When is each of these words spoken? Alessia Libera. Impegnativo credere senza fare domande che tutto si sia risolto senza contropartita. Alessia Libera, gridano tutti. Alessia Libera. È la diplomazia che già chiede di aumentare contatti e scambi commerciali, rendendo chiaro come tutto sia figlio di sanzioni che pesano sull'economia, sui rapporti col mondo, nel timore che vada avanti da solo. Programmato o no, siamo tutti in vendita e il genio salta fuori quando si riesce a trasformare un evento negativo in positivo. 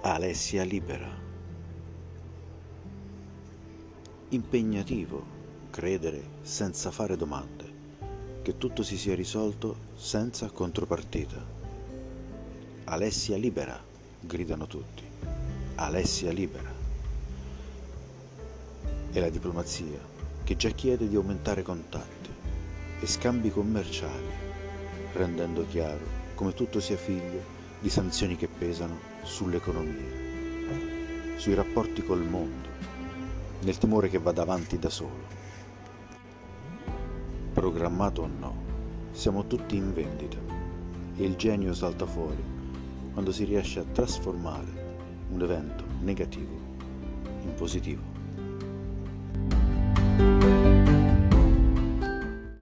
Alessia 0.00 0.62
Libera. 0.62 1.10
Impegnativo 4.28 5.24
credere 5.70 6.22
senza 6.42 6.92
fare 6.92 7.16
domande 7.16 7.74
che 8.42 8.56
tutto 8.56 8.84
si 8.84 8.96
sia 8.96 9.16
risolto 9.16 9.76
senza 9.96 10.48
contropartita. 10.50 11.44
Alessia 12.84 13.36
Libera, 13.36 13.76
gridano 14.20 14.68
tutti. 14.68 15.02
Alessia 15.74 16.30
Libera. 16.30 16.72
È 19.10 19.18
la 19.18 19.30
diplomazia 19.30 19.98
che 20.44 20.54
già 20.54 20.70
chiede 20.70 21.08
di 21.08 21.16
aumentare 21.16 21.62
contatti 21.62 22.30
e 23.00 23.06
scambi 23.06 23.50
commerciali, 23.50 24.30
rendendo 25.14 25.66
chiaro 25.66 26.06
come 26.36 26.54
tutto 26.54 26.78
sia 26.78 26.96
figlio 26.96 27.57
di 27.80 27.88
sanzioni 27.88 28.36
che 28.36 28.48
pesano 28.48 28.98
sull'economia, 29.22 30.26
sui 31.36 31.54
rapporti 31.54 32.02
col 32.02 32.24
mondo, 32.24 32.68
nel 33.60 33.78
timore 33.78 34.08
che 34.08 34.18
vada 34.18 34.42
avanti 34.42 34.78
da 34.78 34.90
solo. 34.90 35.36
Programmato 37.52 38.22
o 38.22 38.26
no, 38.26 38.62
siamo 39.12 39.46
tutti 39.46 39.76
in 39.76 39.92
vendita 39.92 40.38
e 41.16 41.24
il 41.24 41.36
genio 41.36 41.72
salta 41.72 42.06
fuori 42.06 42.42
quando 43.12 43.32
si 43.32 43.44
riesce 43.44 43.80
a 43.80 43.84
trasformare 43.84 44.96
un 45.30 45.42
evento 45.42 45.84
negativo 46.00 46.56
in 47.42 47.54
positivo. 47.54 48.17